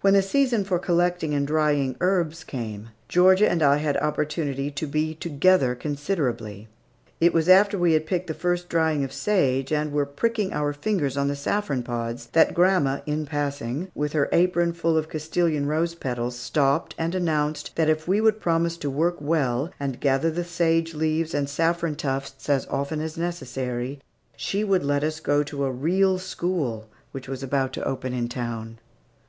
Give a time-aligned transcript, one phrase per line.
[0.00, 4.88] When the season for collecting and drying herbs came, Georgia and I had opportunity to
[4.88, 6.66] be together considerably.
[7.20, 10.72] It was after we had picked the first drying of sage and were pricking our
[10.72, 15.66] fingers on the saffron pods, that grandma, in passing, with her apron full of Castilian
[15.66, 20.28] rose petals, stopped and announced that if we would promise to work well, and gather
[20.32, 24.00] the sage leaves and saffron tufts as often as necessary,
[24.36, 28.28] she would let us go to a "real school" which was about to open in
[28.28, 28.80] town.